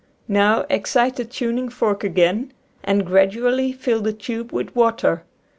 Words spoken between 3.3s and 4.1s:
ally fill